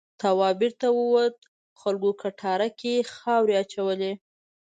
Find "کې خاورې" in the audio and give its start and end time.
2.79-3.55